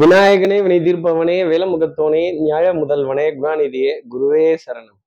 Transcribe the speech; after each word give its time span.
விநாயகனே 0.00 0.62
வினை 0.62 0.78
தீர்ப்பவனே 0.78 1.34
வேலமுகத்தோனே 1.50 2.40
நியாய 2.40 2.72
முதல்வனே 2.72 3.24
குணாநிதியே 3.34 3.90
குருவே 4.10 4.56
சரணம். 4.66 4.98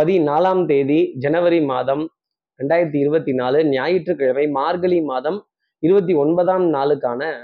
பதினாலாம் 0.00 0.66
தேதி 0.66 1.14
ஜனவரி 1.18 1.62
மாதம் 1.62 2.14
ரெண்டாயிரத்தி 2.58 2.96
இருபத்தி 2.96 3.34
நாலு 3.34 3.64
ஞாயிற்றுக்கிழமை 3.64 4.48
மார்கழி 4.48 5.00
மாதம் 5.00 5.46
இருபத்தி 5.78 6.14
ஒன்பதாம் 6.14 6.74
நாளுக்கான 6.74 7.34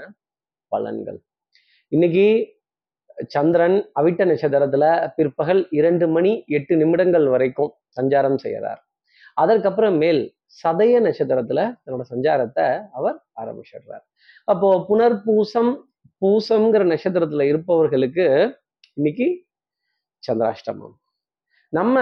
பலன்கள். 0.75 1.17
இன்னைக்கு 1.87 2.55
சந்திரன் 3.27 3.91
அவிட்ட 3.99 4.21
நட்சத்திரத்துல 4.31 5.13
பிற்பகல் 5.15 5.67
இரண்டு 5.69 6.07
மணி 6.07 6.43
எட்டு 6.47 6.75
நிமிடங்கள் 6.75 7.27
வரைக்கும் 7.27 7.73
சஞ்சாரம் 8.01 8.37
செய்கிறார். 8.37 8.87
அதற்கப்புறம் 9.33 9.95
மேல் 9.95 10.35
சதய 10.63 10.99
நட்சத்திரத்துல 11.01 11.73
தன்னோட 11.85 12.01
சஞ்சாரத்தை 12.09 12.81
அவர் 12.91 13.23
ஆரம்பிச்சிடுறார். 13.41 14.05
அப்போ 14.43 14.85
புனர்பூசம் 14.89 15.91
பூசம்ங்கிற 16.23 16.83
நட்சத்திரத்துல 16.85 17.45
இருப்பவர்களுக்கு 17.47 18.25
இன்னைக்கு 18.97 19.25
சந்திராஷ்டமம். 20.23 20.93
நம்ம 21.73 21.95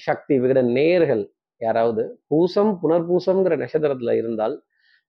சக்தி 0.00 0.34
விகட 0.38 0.60
நேர்கள் 0.76 1.24
யாராவது 1.60 2.02
பூசம் 2.30 2.70
புனர்பூசம்ங்கிற 2.82 3.56
நட்சத்திரத்துல 3.56 4.12
இருந்தால் 4.12 4.54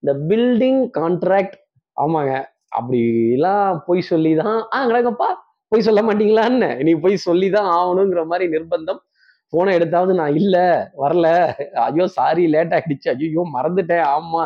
இந்த 0.02 0.12
பில்டிங் 0.28 0.82
கான்ட்ராக்ட் 0.98 1.56
ஆமாங்க 1.96 2.32
அப்படிலாம் 2.72 3.80
பொய் 3.86 4.02
சொல்லி 4.02 4.32
தான் 4.34 4.58
ஆ 4.74 4.80
கிடக்கப்பா 4.84 5.28
பொய் 5.72 5.86
சொல்ல 5.88 6.02
மாட்டீங்களான்னு 6.02 6.70
நீ 6.82 6.92
பொய் 6.96 7.16
சொல்லி 7.18 7.48
தான் 7.50 7.68
ஆகணுங்கிற 7.78 8.22
மாதிரி 8.24 8.46
நிர்பந்தம் 8.48 9.00
போனை 9.52 9.72
எடுத்தாவது 9.74 10.14
நான் 10.14 10.36
இல்லை 10.36 10.66
வரல 11.02 11.26
ஐயோ 11.84 12.06
சாரி 12.18 12.44
லேட் 12.46 12.74
ஆகிடுச்சு 12.74 13.10
ஐயோ 13.14 13.44
மறந்துட்டேன் 13.56 14.06
ஆமா 14.14 14.42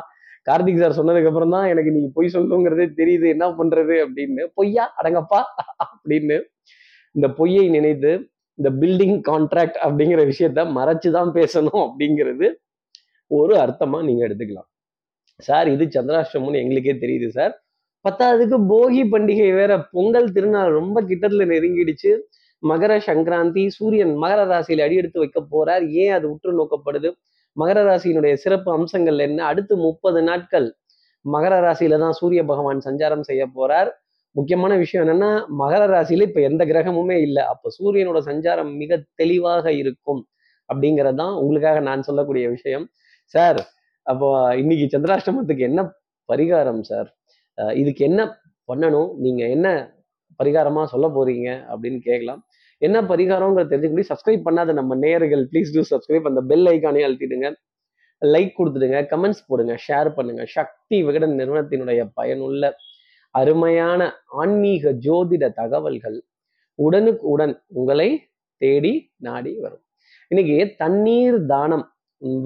கார்த்திக் 0.48 0.80
சார் 0.80 0.98
சொன்னதுக்கு 0.98 1.30
அப்புறம் 1.30 1.54
தான் 1.56 1.68
எனக்கு 1.68 1.90
நீங்க 1.90 2.10
பொய் 2.14 2.34
சொல்லணுங்கிறதே 2.34 2.86
தெரியுது. 3.00 3.26
என்ன 3.34 3.46
பண்றது 3.58 3.96
அப்படின்னு 4.04 4.44
பொய்யா? 4.58 4.84
அடங்கப்பா! 5.00 5.40
அப்படின்னு 5.84 6.36
இந்த 7.14 7.28
பொய்யை 7.38 7.66
நினைத்து 7.70 8.12
இந்த 8.58 8.70
பில்டிங் 8.80 9.18
கான்ட்ராக்ட் 9.28 9.78
அப்படிங்கிற 9.86 10.22
விஷயத்த 10.30 10.60
மறைச்சு 10.76 11.10
தான் 11.16 11.30
பேசணும் 11.34 11.82
அப்படிங்கிறது 11.86 12.46
ஒரு 13.30 13.54
அர்த்தமா 13.64 13.98
நீங்க 14.04 14.22
எடுத்துக்கலாம். 14.28 14.68
சார் 15.40 15.68
இது 15.68 15.84
சந்திராஷ்டமம்னு 15.96 16.62
எங்களுக்கே 16.62 16.94
தெரியுது 17.02 17.28
சார். 17.30 17.54
பத்தாவதுக்கு 18.04 18.58
போகி 18.70 19.02
பண்டிகை 19.12 19.48
வேற 19.54 19.72
பொங்கல் 19.92 20.32
திருநாள் 20.36 20.72
ரொம்ப 20.80 20.98
கிட்டத்துல 21.10 21.46
நெருங்கிடுச்சு. 21.52 22.12
மகர 22.62 22.92
சங்கராந்தி 23.08 23.64
சூரியன் 23.76 24.14
மகர 24.22 24.40
ராசியில 24.52 24.86
அடியெடுத்து 24.86 25.22
வைக்க 25.24 25.40
போறார். 25.52 25.84
ஏன் 26.02 26.14
அது 26.18 26.26
உற்று 26.34 26.52
நோக்கப்படுது? 26.60 27.10
மகர 27.58 27.78
ராசியினுடைய 27.88 28.34
சிறப்பு 28.42 28.70
அம்சங்கள் 28.76 29.18
என்ன? 29.26 29.40
அடுத்து 29.50 29.74
முப்பது 29.86 30.20
நாட்கள் 30.22 30.68
மகர 31.24 31.54
ராசியில 31.66 31.98
தான் 31.98 32.16
சூரிய 32.20 32.40
பகவான் 32.50 32.80
சஞ்சாரம் 32.88 33.24
செய்ய 33.28 33.42
போறார். 33.56 33.90
முக்கியமான 34.36 34.72
விஷயம் 34.82 35.04
என்னன்னா 35.04 35.30
மகர 35.62 35.82
ராசியில 35.94 36.26
இப்ப 36.28 36.40
எந்த 36.48 36.62
கிரகமுமே 36.64 37.16
இல்லை. 37.26 37.42
அப்ப 37.52 37.70
சூரியனோட 37.78 38.20
சஞ்சாரம் 38.30 38.72
மிக 38.82 39.00
தெளிவாக 39.14 39.72
இருக்கும் 39.82 40.22
அப்படிங்கறதுதான் 40.68 41.34
உங்களுக்காக 41.42 41.78
நான் 41.88 42.06
சொல்லக்கூடிய 42.08 42.46
விஷயம். 42.56 42.86
சார் 43.34 43.60
அப்போ 44.06 44.28
இன்னைக்கு 44.62 44.86
சந்திராஷ்டமத்துக்கு 44.94 45.64
என்ன 45.70 45.80
பரிகாரம் 46.28 46.82
சார் 46.90 47.08
இதுக்கு 47.76 48.02
என்ன 48.10 48.20
பண்ணணும்? 48.68 49.10
நீங்க 49.24 49.42
என்ன 49.56 49.68
பரிகாரமா 50.40 50.82
சொல்ல 50.92 51.06
போறீங்க 51.16 51.48
அப்படின்னு 51.72 52.00
கேட்கலாம். 52.08 52.40
என்ன 52.86 52.98
பரிகாரங்கிறத 53.02 53.68
தெரிஞ்சுக்கணும் 53.70 54.10
சப்ஸ்கிரைப் 54.10 54.44
பண்ணாத 54.48 54.72
நம்ம 54.72 54.94
நேயர்கள் 55.04 55.42
ப்ளீஸ் 55.52 55.72
டூ 55.74 55.82
சப்ஸ்கிரைப் 55.92 56.28
அந்த 56.30 56.40
பெல் 56.50 56.66
ஐக்கானே 56.72 57.02
அழுத்திடுங்க. 57.06 57.48
லைக் 58.22 58.52
கொடுத்துடுங்க. 58.58 58.98
கமெண்ட்ஸ் 59.12 59.42
போடுங்க. 59.46 59.74
ஷேர் 59.86 60.08
பண்ணுங்க. 60.14 60.42
சக்தி 60.56 60.96
விகடன் 61.08 61.34
நிறுவனத்தினுடைய 61.40 62.00
பயனுள்ள 62.14 62.72
அருமையான 63.34 64.00
ஆன்மீக 64.40 64.92
ஜோதிட 65.06 65.44
தகவல்கள் 65.60 66.18
உடனுக்கு 66.78 67.24
உடன் 67.34 67.54
உங்களை 67.78 68.08
தேடி 68.60 68.92
நாடி 69.26 69.52
வரும். 69.64 69.82
இன்னைக்கு 70.30 70.56
தண்ணீர் 70.76 71.38
தானம் 71.46 71.84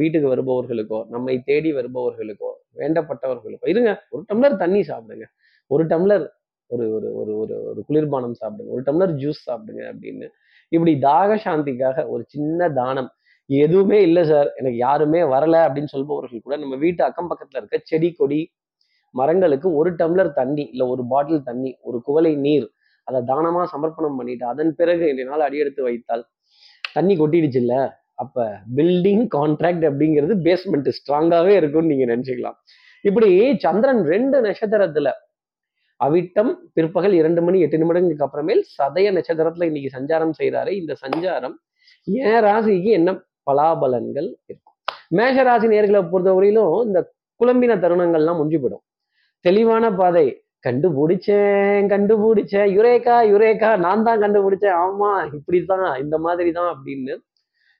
வீட்டுக்கு 0.00 0.28
வருபவர்களுக்கோ 0.34 0.98
நம்மை 1.15 1.34
தேடி 1.48 1.71
வருபவர்களுக்கோ 1.72 2.50
வேண்டப்பட்டவர்களுக்கோ 2.81 3.69
இருங்க 3.72 3.91
ஒரு 4.10 4.22
டம்ளர் 4.28 4.56
தண்ணி 4.56 4.81
சாப்பிடுங்க. 4.81 5.26
ஒரு 5.71 5.84
டம்ளர் 5.92 6.25
ஒரு 6.72 6.93
ஒரு 6.94 7.15
ஒரு 7.15 7.37
ஒரு 7.37 7.65
ஒரு 7.65 7.84
குளிர்பானம் 7.88 8.37
சாப்பிடுங்க 8.43 8.72
ஒரு 8.77 8.83
டம்ளர் 8.87 9.15
ஜூஸ் 9.22 9.41
சாப்பிடுங்க 9.50 9.83
அப்படின்னு. 9.93 10.27
இப்படி 10.69 10.99
தாக 10.99 11.34
சாந்திக்காக 11.34 12.06
ஒரு 12.06 12.25
சின்ன 12.27 12.69
தானம் 12.71 13.10
எதுவுமே 13.47 14.03
இல்லை 14.03 14.25
சார் 14.25 14.53
எனக்கு 14.56 14.77
யாருமே 14.77 15.22
வரல 15.22 15.56
அப்படின்னு 15.66 15.84
சொல்பவர்கள் 15.84 16.41
கூட 16.41 16.56
நம்ம 16.56 16.77
வீட்டு 16.77 17.05
அக்கம் 17.05 17.31
பக்கத்துல 17.31 17.56
இருக்க 17.56 17.81
செடி 17.84 18.12
கொடி 18.12 18.53
மரங்களுக்கு 19.10 19.75
ஒரு 19.75 19.94
டம்ளர் 19.94 20.33
தண்ணி 20.33 20.62
இல்லை 20.62 20.87
ஒரு 20.87 21.03
பாட்டில் 21.09 21.43
தண்ணி 21.43 21.77
ஒரு 21.81 22.03
குவளை 22.03 22.37
நீர் 22.37 22.69
அதை 23.04 23.22
தானமாக 23.22 23.66
சமர்ப்பணம் 23.66 24.16
பண்ணிட்டு 24.16 24.47
அதன் 24.47 24.75
பிறகு 24.75 25.09
இந்த 25.09 25.25
நாள் 25.25 25.41
அடியெடுத்து 25.41 25.83
வைத்தால் 25.83 26.25
தண்ணி 26.93 27.15
கொட்டிடுச்சு 27.16 27.91
அப்போ 28.15 28.59
பில்டிங் 28.77 29.25
கான்ட்ராக்ட் 29.37 29.84
அப்படிங்கிறது 29.89 30.34
பேஸ்மெண்ட் 30.47 30.89
ஸ்ட்ராங்காகவே 30.99 31.49
இருக்கும்னு 31.49 31.97
நீங்கள் 31.97 32.16
நினச்சிக்கலாம். 32.16 32.59
இப்படி 33.00 33.59
சந்திரன் 33.59 34.03
ரெண்டு 34.04 34.41
நட்சத்திரத்தில் 34.41 35.10
அவிட்டம் 36.07 36.53
பிற்பகல் 36.77 37.15
இரண்டு 37.21 37.41
மணி 37.47 37.59
எட்டு 37.65 37.81
நிமிடங்களுக்கு 37.83 38.27
அப்புறமேல் 38.27 38.63
சதய 38.77 39.09
நட்சத்திரத்துல 39.17 39.67
இன்னைக்கு 39.71 39.91
சஞ்சாரம் 39.97 40.35
செய்கிறாரு 40.41 40.71
இந்த 40.81 40.93
சஞ்சாரம் 41.05 41.57
ஏன் 42.09 42.41
ராசிக்கு 42.47 42.91
என்ன 42.99 43.11
பலாபலன்கள் 43.51 44.29
இருக்கும்? 44.49 44.77
மேஷ 45.19 45.43
ராசி 45.43 45.67
நேர்களை 45.73 46.01
பொறுத்தவரையிலும் 46.13 46.77
இந்த 46.87 47.01
குழம்பின 47.41 47.77
தருணங்கள்லாம் 47.85 48.39
முடிஞ்சு 48.41 48.61
போயிடும் 48.63 48.85
தெளிவான 49.45 49.85
பாதை. 50.01 50.27
கண்டுபிடிச்சேன் 50.67 51.87
கண்டுபிடிச்சேன். 51.93 52.69
யுரேக்கா 52.77 53.17
யுரேக்கா 53.33 53.71
நான் 53.84 54.05
தான் 54.09 54.21
கண்டுபிடிச்சேன். 54.25 54.77
ஆமா 54.87 55.11
இப்படிதான் 55.39 55.87
இந்த 56.05 56.17
மாதிரி 56.27 56.51
தான் 56.59 56.71
அப்படின்னு 56.75 57.15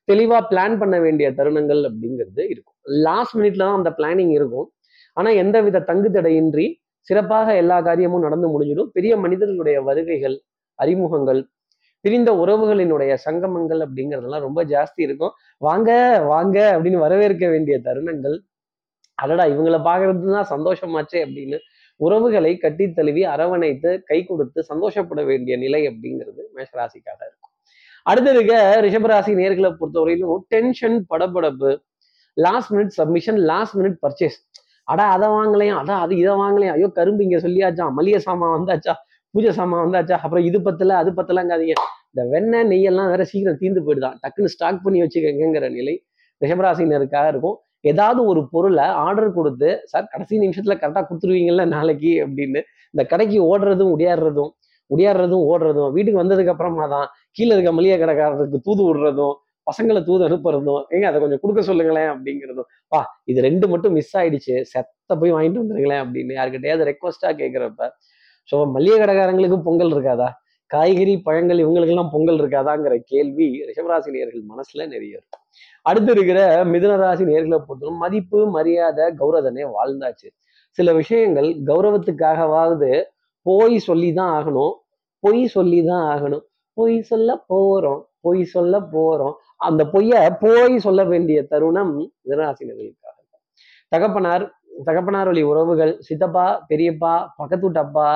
தெளிவா 0.09 0.39
பிளான் 0.51 0.77
பண்ண 0.81 0.97
வேண்டிய 1.05 1.27
தருணங்கள் 1.39 1.83
அப்படிங்கிறது 1.89 2.43
இருக்கும். 2.53 2.79
லாஸ்ட் 3.07 3.37
மினிட்ல 3.39 3.67
தான் 3.69 3.79
அந்த 3.81 3.91
பிளானிங் 3.99 4.33
இருக்கும். 4.39 4.67
ஆனா 5.17 5.31
எந்தவித 5.43 5.85
தங்கு 5.91 6.09
தடையின்றி 6.11 6.67
சிறப்பாக 7.09 7.55
எல்லா 7.63 7.77
காரியமும் 7.89 8.25
நடந்து 8.27 8.49
முடிஞ்சிடும். 8.55 8.91
பெரிய 8.97 9.13
மனிதர்களுடைய 9.25 9.79
வருகைகள் 9.89 10.37
அறிமுகங்கள் 10.79 11.41
பிரிந்த 12.05 12.31
உறவுகளினுடைய 12.43 13.13
சங்கமங்கள் 13.25 13.81
அப்படிங்கிறதெல்லாம் 13.87 14.47
ரொம்ப 14.47 14.61
ஜாஸ்தி 14.73 15.01
இருக்கும். 15.07 15.33
வாங்க 15.67 15.91
வாங்க 16.33 16.59
அப்படின்னு 16.77 17.05
வரவேற்க 17.07 17.45
வேண்டிய 17.55 17.77
தருணங்கள். 17.87 18.37
அடடா 19.19 19.45
இவங்களை 19.53 19.79
பார்க்கறது 19.89 20.33
தான் 20.37 20.51
சந்தோஷமாச்சே 20.55 21.19
அப்படின்னு 21.27 21.59
உறவுகளை 22.01 22.53
கட்டி 22.65 22.85
தழுவி 22.99 23.23
அரவணைத்து 23.35 23.91
கை 24.11 24.19
கொடுத்து 24.31 24.61
சந்தோஷப்பட 24.71 25.21
வேண்டிய 25.31 25.55
நிலை 25.65 25.83
அப்படிங்கிறது 25.91 26.43
மேஷராசிக்காக 26.57 27.21
இருக்கும். 27.29 27.53
அடுத்து 28.07 28.31
இருக்க 28.35 28.55
ரிஷபராசி 28.87 29.33
நேர்களை 29.41 29.71
பொறுத்தவரையிலும் 29.81 30.41
டென்ஷன் 30.55 30.97
படபடப்பு 31.13 31.71
last 32.37 32.73
minute 32.75 32.95
submission 33.01 33.39
last 33.51 33.77
minute 33.79 33.99
purchase 34.05 34.39
அடா 34.89 35.05
அதை 35.13 35.29
வாங்கலையா? 35.31 35.75
அடா 35.83 35.97
அது 36.05 36.15
இதை 36.17 36.33
வாங்கலையா? 36.35 36.73
ஐயோ 36.73 36.89
கரும்பு 36.99 37.23
இங்க 37.23 37.39
சொல்லியாச்சா? 37.39 37.85
மளிகை 37.99 38.21
சாமான் 38.27 38.55
வந்தாச்சா? 38.57 38.95
பூஜை 39.35 39.51
சாமான் 39.53 39.83
வந்தாச்சா? 39.85 40.17
அப்புறம் 40.25 40.45
இது 40.45 40.59
பத்தல 40.63 40.97
அது 41.03 41.11
பத்தலங்காதீங்க. 41.19 41.75
இந்த 42.11 42.23
வெண்ணெய் 42.33 42.67
நெய்யெல்லாம் 42.71 43.11
வேற 43.13 43.23
சீக்கிரம் 43.25 43.61
தீர்ந்து 43.61 43.83
போயிடுதான் 43.85 44.17
டக்குன்னு 44.23 44.53
ஸ்டாக் 44.55 44.83
பண்ணி 44.85 44.99
வச்சுக்கங்கிற 45.03 45.69
நிலை 45.77 45.95
ரிஷபராசினருக்காக 46.41 47.27
இருக்கும். 47.29 47.57
ஏதாவது 47.83 48.21
ஒரு 48.31 48.41
பொருளை 48.51 48.85
ஆர்டர் 49.05 49.31
கொடுத்து 49.33 49.69
சார் 49.85 50.11
கடைசி 50.13 50.35
நிமிஷத்துல 50.45 50.75
கரெக்டாக 50.83 51.05
கொடுத்துருவீங்கல்ல 51.09 51.65
நாளைக்கு? 51.77 52.13
அப்படின்னு. 52.25 52.61
இந்த 52.95 53.03
கடைக்கு 53.13 53.39
ஓடுறதும் 53.53 53.93
உடையாடுறதும் 53.95 54.51
உடையாடுறதும் 54.91 55.45
ஓடுறதும் 55.51 55.93
வீட்டுக்கு 55.97 56.23
வந்ததுக்கு 56.23 56.53
அப்புறமா 56.55 56.87
தான் 56.87 57.07
கீழே 57.37 57.53
இருக்க 57.55 57.71
மளிகை 57.73 57.97
கடைக்காரருக்கு 57.99 58.59
தூது 58.67 58.83
விடுறதும் 58.89 59.35
பசங்களை 59.67 60.01
தூது 60.09 60.23
அனுப்புறதும் 60.29 60.83
ஏங்க 60.95 61.07
அதை 61.11 61.19
கொஞ்சம் 61.23 61.41
கொடுக்க 61.43 61.61
சொல்லுங்களேன் 61.71 62.11
அப்படிங்கிறதும். 62.13 62.69
வா 62.93 63.01
இது 63.31 63.41
ரெண்டு 63.49 63.67
மட்டும் 63.73 63.95
மிஸ் 63.99 64.15
ஆயிடுச்சு. 64.21 64.55
செத்த 64.73 65.17
போய் 65.21 65.35
வாங்கிட்டு 65.37 65.63
வந்துருங்களேன் 65.63 66.03
அப்படின்னு 66.05 66.39
யாருக்கிட்டையாவது 66.39 66.89
ரெக்வஸ்டா 66.91 67.31
கேட்குறப்ப 67.41 67.91
ஸோ 68.51 68.57
மளிகை 68.77 68.97
கடைக்காரங்களுக்கு 69.01 69.59
பொங்கல் 69.67 69.93
இருக்காதா? 69.95 70.29
காய்கறி 70.71 71.15
பழங்கள் 71.27 71.61
இவங்களுக்கெல்லாம் 71.63 72.13
பொங்கல் 72.13 72.39
இருக்காதாங்கிற 72.43 72.95
கேள்வி 73.11 73.49
ரிஷபராசி 73.69 74.11
நேர்கள் 74.15 74.43
மனசுல 74.53 74.87
நிறைய 74.93 75.19
இருக்கும் 75.19 75.43
அடுத்து 75.87 76.11
இருக்கிற 76.17 76.39
மிதுனராசி 76.73 77.25
நேர்களை 77.31 77.59
பொறுத்தவரை 77.67 77.97
மதிப்பு 78.05 78.39
மரியாதை 78.57 79.07
கௌரவனே 79.21 79.65
வாழ்ந்தாச்சு. 79.77 80.29
சில 80.79 80.93
விஷயங்கள் 81.01 81.49
கௌரவத்துக்காகவாவது 81.71 82.91
போய் 83.47 83.77
சொல்லி 83.89 84.11
தான் 84.19 84.33
ஆகணும். 84.39 84.73
பொய் 85.25 85.43
சொல்லி 85.57 85.81
தான் 85.91 86.05
ஆகணும். 86.13 86.45
பொய் 86.77 86.97
சொல்ல 87.11 87.31
போறோம். 87.53 88.01
பொய் 88.25 88.43
சொல்ல 88.55 88.75
போறோம். 88.95 89.35
அந்த 89.63 89.83
பொய்ய 89.85 90.13
போய் 90.41 90.77
சொல்ல 90.79 91.01
வேண்டிய 91.05 91.39
தருணம் 91.43 91.93
மிதனராசினர்களுக்காக 91.97 93.17
தகப்பனார் 93.93 94.45
தகப்பனார் 94.85 95.29
வழி 95.29 95.43
உறவுகள் 95.43 95.93
சித்தப்பா 96.01 96.47
பெரியப்பா 96.71 97.15
பக்கத்து 97.37 97.79
அப்பா 97.79 98.09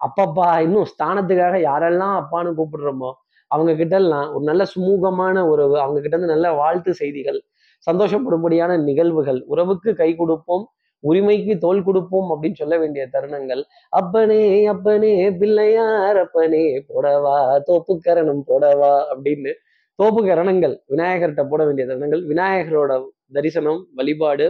அப்பப்பா 0.00 0.48
இன்னும் 0.60 0.88
ஸ்தானத்துக்காக 0.92 1.56
யாரெல்லாம் 1.60 2.14
அப்பான்னு 2.20 2.52
கூப்பிடுறோமோ 2.56 3.10
அவங்க 3.50 3.72
கிட்ட 3.74 3.94
எல்லாம் 3.96 4.28
ஒரு 4.34 4.44
நல்ல 4.44 4.62
சுமூகமான 4.74 5.36
உறவு 5.52 5.76
அவங்க 5.80 5.98
கிட்ட 6.00 6.14
இருந்து 6.16 6.34
நல்ல 6.34 6.48
வாழ்த்து 6.52 6.92
செய்திகள் 6.94 7.38
சந்தோஷப்படும்படியான 7.86 8.72
நிகழ்வுகள் 8.82 9.40
உறவுக்கு 9.46 9.90
கை 9.94 10.10
கொடுப்போம் 10.14 10.64
உரிமைக்கு 11.04 11.54
தோல் 11.58 11.82
கொடுப்போம் 11.82 12.28
அப்படின்னு 12.32 12.60
சொல்ல 12.60 12.74
வேண்டிய 12.78 13.02
தருணங்கள். 13.14 13.62
அப்பனே 13.92 14.42
அப்பனே 14.66 15.12
பிள்ளையார் 15.40 16.18
அப்பனே 16.18 16.64
போடவா 16.88 17.36
தோப்புக்கரணம் 17.68 18.42
போடவா 18.50 18.94
அப்படின்னு 19.12 19.52
தோப்பு 19.98 20.20
கரணங்கள் 20.28 20.74
விநாயகர்கிட்ட 20.92 21.42
போட 21.50 21.62
வேண்டிய 21.66 21.84
தருணங்கள் 21.88 22.22
விநாயகரோட 22.30 22.92
தரிசனம் 23.36 23.80
வழிபாடு 23.98 24.46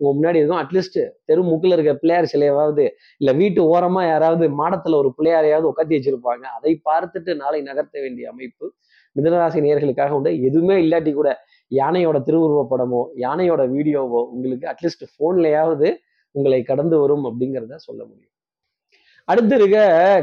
உங்க 0.00 0.10
முன்னாடி 0.18 0.38
இருக்கும் 0.40 0.60
அட்லீஸ்ட் 0.62 0.98
தெரு 1.28 1.42
மூக்கில் 1.48 1.74
இருக்க 1.76 1.92
பிள்ளையார் 2.00 2.30
சிலையாவது 2.32 2.84
இல்ல 3.20 3.30
வீட்டு 3.40 3.60
ஓரமா 3.74 4.02
யாராவது 4.08 4.46
மாடத்துல 4.60 4.98
ஒரு 5.02 5.10
பிள்ளையாரையாவது 5.16 5.66
உட்காத்தி 5.72 5.94
வச்சிருப்பாங்க. 5.96 6.44
அதை 6.56 6.72
பார்த்துட்டு 6.88 7.32
நாளை 7.42 7.60
நகர்த்த 7.68 7.96
வேண்டிய 8.04 8.28
அமைப்பு 8.32 8.66
மிதனராசி 9.16 9.58
நேர்களுக்காக 9.66 10.16
உண்டு. 10.18 10.30
எதுவுமே 10.48 10.76
இல்லாட்டி 10.84 11.12
கூட 11.14 11.30
யானையோட 11.72 12.18
திருவுருவ 12.28 12.62
படமோ 12.72 13.02
யானையோட 13.24 13.62
வீடியோவோ 13.76 14.22
உங்களுக்கு 14.34 14.66
அட்லீஸ்ட் 14.72 15.04
போன்லயாவது 15.20 15.88
உங்களை 16.34 16.60
கடந்து 16.62 16.98
வரும் 17.02 17.26
அப்படிங்கிறத 17.30 17.78
சொல்ல 17.88 18.00
முடியும். 18.04 18.33
அடுத்து 19.28 19.54
இருக்க 19.58 19.78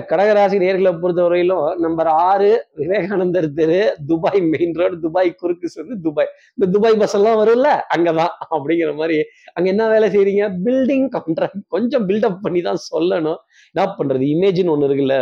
கடகராசி 0.09 0.57
நேர்களை 0.63 0.91
பொறுத்தவரையிலும் 1.03 1.63
நம்பர் 1.83 2.09
ஆறு 2.25 2.49
விவேகானந்தர் 2.79 3.47
தெரு 3.59 3.79
துபாய் 4.09 4.41
மெயின் 4.51 4.75
ரோடு 4.79 4.95
துபாய் 5.05 5.31
குறுக்கு 5.41 5.67
சொல்லி 5.75 5.95
துபாய். 6.05 6.29
இந்த 6.57 6.65
துபாய் 6.75 6.97
பஸ் 7.01 7.15
எல்லாம் 7.19 7.39
வரும்ல 7.41 7.69
அங்கதான் 7.95 8.33
அப்படிங்கிற 8.55 8.91
மாதிரி. 8.99 9.17
அங்க 9.53 9.67
என்ன 9.69 9.87
வேலை 9.93 10.09
செய்றீங்க? 10.15 10.43
பில்டிங் 10.65 11.07
கான்ட்ராக்ட் 11.15 11.63
கொஞ்சம் 11.67 12.05
பில்டப் 12.09 12.39
பண்ணி 12.45 12.61
தான் 12.61 12.81
சொல்லணும். 12.91 13.39
என்ன 13.73 13.87
பண்றது? 13.99 14.27
இமேஜ்னு 14.35 14.73
ஒண்ணு 14.75 14.89
இருக்குல்ல 14.89 15.17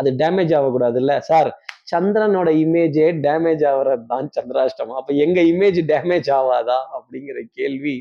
அது 0.00 0.10
டேமேஜ் 0.22 0.52
ஆகக்கூடாதுல்ல. 0.58 1.14
சார் 1.30 1.50
சந்திரனோட 1.92 2.48
இமேஜே 2.64 3.06
டேமேஜ் 3.28 3.64
ஆகுறது 3.70 4.04
தான் 4.12 4.28
சந்திராஷ்டமம். 4.38 4.98
அப்ப 5.00 5.12
எங்க 5.26 5.40
இமேஜ் 5.52 5.80
டேமேஜ் 5.92 6.30
ஆகாதா 6.40 6.80
அப்படிங்கிற 6.98 7.38
கேள்வி 7.52 7.96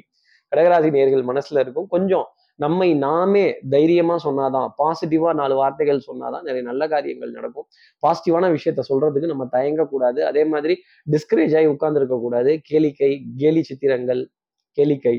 கடகராசி 0.52 0.90
நேர்கள் 0.98 1.30
மனசுல 1.32 1.60
இருக்கும். 1.66 1.90
கொஞ்சம் 1.96 2.28
நம்மை 2.60 2.88
நாமே 3.06 3.44
தைரியமா 3.74 4.16
சொன்னாதான் 4.26 4.68
பாசிட்டிவா 4.82 5.30
நாலு 5.42 5.56
வார்த்தைகள் 5.62 6.06
சொன்னாதான் 6.08 6.46
நிறைய 6.48 6.64
நல்ல 6.70 6.84
காரியங்கள் 6.94 7.36
நடக்கும். 7.38 7.68
பாசிட்டிவான 8.04 8.50
விஷயத்த 8.56 8.84
சொல்றதுக்கு 8.92 9.32
நம்ம 9.34 9.48
தயங்கக்கூடாது. 9.58 10.20
அதே 10.30 10.44
மாதிரி 10.54 10.76
டிஸ்கரேஜ் 11.14 11.56
ஆகி 11.60 11.70
உட்கார்ந்து 11.76 12.02
இருக்கக்கூடாது 12.02 12.54
கேளிக்கை 12.72 13.12
கேலி 13.44 13.64
சித்திரங்கள் 13.70 14.24
கேளிக்கை 14.78 15.16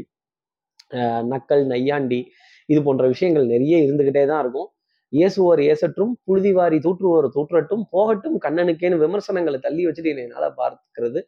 நக்கல் 1.32 1.64
நையாண்டி 1.72 2.20
இது 2.68 2.80
போன்ற 2.86 3.04
விஷயங்கள் 3.14 3.50
நிறைய 3.52 3.76
இருந்துகிட்டே 3.86 4.22
தான் 4.30 4.40
இருக்கும். 4.44 4.68
இயேசுவோர் 5.12 5.60
ஏசற்றும் 5.70 6.12
புழுதிவாரி 6.26 6.76
தூற்றுவோர் 6.84 7.26
தூற்றட்டும் 7.36 7.84
போகட்டும் 7.94 8.36
கண்ணனுக்கேன்னு 8.44 9.00
விமர்சனங்களை 9.04 9.58
தள்ளி 9.64 9.82
வச்சுட்டு 9.86 10.10
என்னால் 10.24 10.56
பார்க்கிறது. 10.60 11.20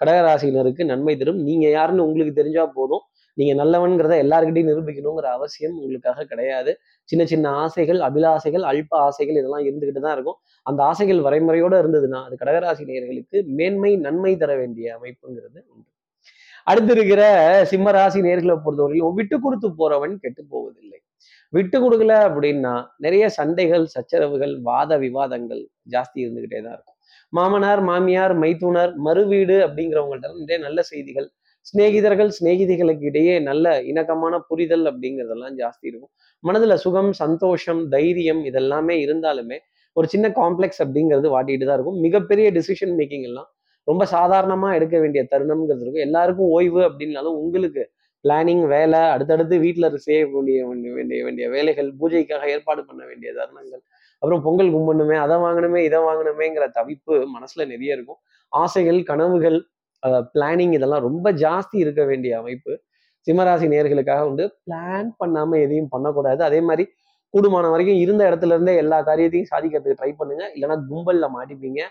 கடகராசினருக்கு 0.00 0.82
நன்மை 0.92 1.14
தரும். 1.20 1.40
நீங்க 1.48 1.66
யாருன்னு 1.76 2.06
உங்களுக்கு 2.08 2.34
தெரிஞ்சா 2.40 2.64
போதும். 2.78 3.04
நீங்க 3.38 3.52
நல்லவன்கிறத 3.60 4.14
எல்லாருக்கிட்டையும் 4.24 4.70
நிரூபிக்கணுங்கிற 4.70 5.28
அவசியம் 5.36 5.76
உங்களுக்காக 5.80 6.24
கிடையாது. 6.32 6.72
சின்ன 7.08 7.22
சின்ன 7.32 7.52
ஆசைகள் 7.64 8.00
அபிலாசைகள் 8.08 8.64
அல்ப 8.70 8.92
ஆசைகள் 9.08 9.38
இதெல்லாம் 9.40 9.64
இருந்துகிட்டு 9.68 10.02
தான் 10.06 10.16
இருக்கும். 10.16 10.38
அந்த 10.66 10.80
ஆசைகள் 10.90 11.20
வரைமுறையோட 11.26 11.74
இருந்ததுன்னா 11.82 12.20
அது 12.26 12.36
கடகராசி 12.42 12.84
நேயர்களுக்கு 12.90 13.38
மேன்மை 13.60 13.92
நன்மை 14.06 14.32
தர 14.42 14.52
வேண்டிய 14.62 14.96
அமைப்புங்கிறது 14.98 15.58
உண்டு. 15.72 15.88
அடுத்து 16.66 16.92
இருக்கிற 16.96 17.22
சிம்ம 17.70 17.90
ராசி 17.96 18.20
நேர்களை 18.28 18.56
பொறுத்தவரையிலும் 18.64 19.16
விட்டு 19.18 19.36
கொடுத்து 19.44 19.68
போறவன் 19.80 20.14
கெட்டு 20.24 20.42
போவதில்லை. 20.52 20.98
விட்டு 21.52 21.76
கொடுக்கல 21.82 22.14
அப்படின்னா 22.28 22.74
நிறைய 23.04 23.24
சண்டைகள் 23.38 23.84
சச்சரவுகள் 23.94 24.54
வாத 24.68 24.98
விவாதங்கள் 25.04 25.62
ஜாஸ்தி 25.94 26.18
இருந்துகிட்டே 26.24 26.60
தான் 26.66 26.74
இருக்கும். 26.76 26.96
மாமனார் 27.32 27.82
மாமியார் 27.88 28.34
மைத்துனர் 28.42 28.92
மறுவீடு 29.06 29.56
அப்படிங்கிறவங்கள்ட்ட 29.66 30.30
நிறைய 30.42 30.58
நல்ல 30.66 30.80
செய்திகள் 30.92 31.28
சிநேகிதர்கள் 31.68 32.30
சிநேகிதிகளுக்கு 32.36 33.04
இடையே 33.10 33.34
நல்ல 33.48 33.66
இணக்கமான 33.90 34.34
புரிதல் 34.50 34.84
அப்படிங்கிறதெல்லாம் 34.90 35.54
ஜாஸ்தி 35.60 35.86
இருக்கும். 35.90 36.12
மனதுல 36.44 36.74
சுகம் 36.84 37.10
சந்தோஷம் 37.22 37.82
தைரியம் 37.94 38.42
இதெல்லாமே 38.50 38.96
இருந்தாலுமே 39.06 39.58
ஒரு 39.96 40.06
சின்ன 40.12 40.26
காம்ப்ளெக்ஸ் 40.40 40.80
அப்படிங்கிறது 40.84 41.28
வாட்டிட்டு 41.36 41.64
தான் 41.68 41.76
இருக்கும். 41.78 41.98
மிகப்பெரிய 42.06 42.46
டிசிஷன் 42.58 42.94
மேக்கிங் 43.00 43.26
எல்லாம் 43.30 43.48
ரொம்ப 43.88 44.02
சாதாரணமா 44.16 44.68
எடுக்க 44.78 44.96
வேண்டிய 45.02 45.22
தருணம்ங்கிறது 45.32 45.84
இருக்கும். 45.84 46.06
எல்லாருக்கும் 46.08 46.50
ஓய்வு 46.56 46.80
அப்படின்னாலும் 46.88 47.38
உங்களுக்கு 47.42 47.82
பிளானிங் 48.24 48.64
வேலை 48.72 49.00
அடுத்தடுத்து 49.14 49.54
வீட்டில் 49.64 49.98
செய்ய 50.06 50.20
வேண்டிய 50.32 50.64
வேண்டிய 50.66 51.20
வேண்டிய 51.26 51.44
வேலைகள் 51.54 51.88
பூஜைக்காக 52.00 52.48
ஏற்பாடு 52.54 52.82
பண்ண 52.88 53.02
வேண்டிய 53.10 53.30
தருணங்கள் 53.38 53.82
அப்புறம் 54.22 54.42
பொங்கல் 54.46 54.72
கும்பிடணுமே 54.74 55.16
அதை 55.24 55.36
வாங்கணுமே 55.44 55.80
இதை 55.88 55.98
வாங்கணுமேங்கிற 56.08 56.64
தவிப்பு 56.78 57.14
மனசுல 57.36 57.64
நிறைய 57.72 57.96
இருக்கும். 57.96 58.20
ஆசைகள் 58.52 58.98
கனவுகள் 59.10 59.58
பிளானிங் 60.08 60.72
இதெல்லாம் 60.72 61.00
ரொம்ப 61.00 61.32
ஜாஸ்தி 61.32 61.72
இருக்க 61.72 62.04
வேண்டிய 62.04 62.38
அமைப்பு. 62.38 62.80
சிம்மராசி 63.26 63.66
நேர்களுக்காக 63.74 64.20
உண்டு. 64.20 64.56
பிளான் 64.66 65.10
பண்ணாம 65.24 65.58
எதையும் 65.60 65.88
பண்ணக்கூடாது. 65.88 66.42
அதே 66.42 66.60
மாதிரி 66.60 66.88
கூடுமான 67.34 67.70
வரைக்கும் 67.70 67.96
இருந்த 67.96 68.30
இடத்துல 68.30 68.46
இருந்தே 68.46 68.76
எல்லா 68.76 69.02
காரியத்தையும் 69.02 69.50
சாதிக்கிறதுக்கு 69.52 69.98
ட்ரை 70.00 70.12
பண்ணுங்க. 70.16 70.52
இல்லைன்னா 70.54 70.76
கும்பல்ல 70.90 71.26
மாட்டிப்பீங்க. 71.36 71.82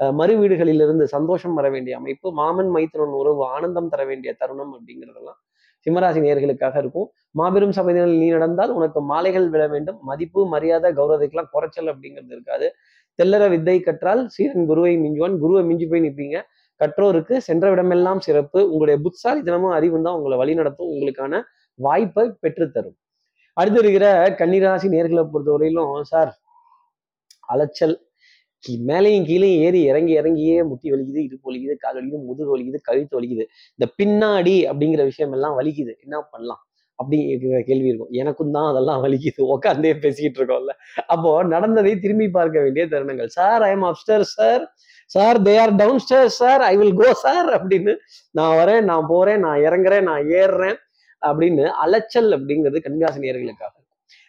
மறு 0.00 0.38
வீடுகளிலிருந்து 0.40 1.04
சந்தோஷம் 1.04 1.54
வர 1.54 1.68
வேண்டிய 1.70 1.96
அமைப்பு. 1.96 2.32
மாமன் 2.32 2.70
மைத்திரன் 2.76 3.14
உறவு 3.20 3.44
ஆனந்தம் 3.44 3.88
தர 3.88 4.04
வேண்டிய 4.04 4.34
தருணம் 4.38 4.72
அப்படிங்கிறதெல்லாம் 4.76 5.38
சிம்மராசி 5.86 6.20
நேர்களுக்காக 6.26 6.78
இருக்கும். 6.78 7.10
மாபெரும் 7.30 7.70
சபையினர் 7.70 8.08
நீ 8.08 8.28
நடந்தால் 8.30 8.70
உனக்கு 8.70 9.00
மாலைகள் 9.00 9.48
விழ 9.48 9.66
வேண்டும். 9.66 9.98
மதிப்பு 10.02 10.46
மரியாதை 10.48 10.92
கௌரவத்துக்கெல்லாம் 10.92 11.50
குறைச்சல் 11.50 11.90
அப்படிங்கிறது 11.92 12.28
இருக்காது. 12.28 12.74
தெல்லற 13.18 13.48
வித்தை 13.48 13.80
கற்றால் 13.80 14.28
சீரன் 14.28 14.66
குருவை 14.66 14.96
மிஞ்சுவான். 14.96 15.38
குருவை 15.38 15.64
மிஞ்சி 15.64 15.86
போய் 15.86 16.00
நிற்பீங்க. 16.00 16.40
கற்றோருக்கு 16.80 17.36
சென்ற 17.48 17.64
விடமெல்லாம் 17.72 18.20
சிறப்பு. 18.26 18.60
உங்களுடைய 18.72 18.96
புத்தாலித்தனமும் 19.04 19.76
அறிவும் 19.78 20.06
தான் 20.06 20.16
உங்களை 20.18 20.38
வழி 20.42 20.54
நடத்தும் 20.60 20.90
உங்களுக்கான 20.94 21.42
வாய்ப்பை 21.78 22.24
பெற்றுத்தரும். 22.44 22.96
அடுத்து 23.56 23.80
இருக்கிற 23.82 24.06
கன்னிராசி 24.40 24.88
நேர்களை 24.96 25.22
பொறுத்தவரையிலும் 25.34 25.94
சார் 26.12 26.32
அலைச்சல். 27.54 27.96
மேலையும் 28.90 29.26
கீழே 29.28 29.48
ஏறி 29.64 29.80
இறங்கி 29.90 30.12
இறங்கியே 30.20 30.54
முட்டி 30.68 30.88
வலிக்குது 30.92 31.20
இடுப்பு 31.26 31.46
வலிக்குது 31.48 31.74
கால் 31.82 31.96
வலிக்குது 31.98 32.22
முதுகு 32.28 32.50
வலிக்குது 32.54 32.78
கழுத்து 32.88 33.14
வலிக்குது. 33.18 33.44
இந்த 33.76 33.86
பின்னாடி 34.00 34.54
அப்படிங்கிற 34.70 35.02
விஷயம் 35.10 35.34
எல்லாம் 35.36 35.56
வலிக்குது. 35.58 35.92
என்ன 36.04 36.20
பண்ணலாம்? 36.32 36.60
அப்படிங்கிற 36.98 37.58
கேள்வி 37.68 37.88
இருக்கும். 37.90 38.12
எனக்கும் 38.20 38.52
தான் 38.56 38.68
அதெல்லாம் 38.72 39.00
வலிக்குது. 39.04 39.40
உட்காந்தே 39.54 39.92
பேசிக்கிட்டு 40.04 40.38
இருக்கோம்ல. 40.40 40.74
அப்போ 41.14 41.30
நடந்ததை 41.54 41.92
திரும்பி 42.04 42.28
பார்க்க 42.38 42.64
வேண்டிய 42.66 42.84
தருணங்கள். 42.94 43.30
Sir 43.38 43.64
I 43.68 43.70
am 43.76 43.86
after 43.92 44.24
sir 44.36 44.64
sir 45.10 45.38
they 45.42 45.54
are 45.62 45.72
down 45.76 46.00
stair 46.04 46.30
sir 46.40 46.62
I 46.70 46.74
will 46.76 46.96
go 47.00 47.08
sir 47.24 47.48
அப்படின்னு 47.56 47.92
நான் 48.30 48.54
வரேன் 48.60 48.84
நான் 48.84 49.08
போறேன் 49.08 49.42
நான் 49.46 49.60
இறங்குறேன் 49.68 50.06
நான் 50.10 50.22
ஏறுறேன் 50.40 50.78
அப்படின்னு 51.22 51.64
அலைச்சல் 51.84 52.30
அப்படிங்கிறது 52.36 52.80
கன்னிராசி 52.86 53.20
நேர்களுக்காக 53.24 53.74